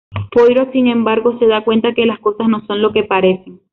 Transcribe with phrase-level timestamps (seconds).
[0.31, 3.59] Poirot, sin embargo, se da cuenta que las cosas no son lo que parecen.